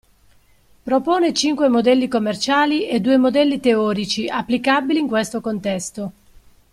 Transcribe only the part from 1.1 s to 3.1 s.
cinque modelli commerciali e